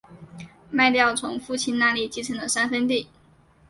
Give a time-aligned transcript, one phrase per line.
[0.71, 3.07] 卖掉从父亲那里继承的三分地